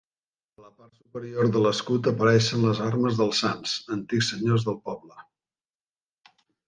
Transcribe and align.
A 0.59 0.61
la 0.61 0.69
part 0.77 0.95
superior 1.01 1.49
de 1.55 1.59
l'escut 1.65 2.09
apareixen 2.11 2.65
les 2.69 2.81
armes 2.85 3.19
dels 3.21 3.43
Sanç, 3.45 3.75
antics 3.97 4.31
senyors 4.35 4.67
del 4.71 4.81
poble. 4.91 5.21